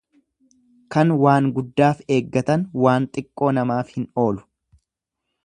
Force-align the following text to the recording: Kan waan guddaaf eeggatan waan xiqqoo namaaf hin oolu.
Kan 0.95 1.11
waan 1.23 1.49
guddaaf 1.57 2.01
eeggatan 2.15 2.65
waan 2.85 3.07
xiqqoo 3.19 3.53
namaaf 3.59 3.93
hin 3.99 4.09
oolu. 4.25 4.45